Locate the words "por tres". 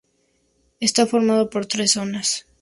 1.51-1.91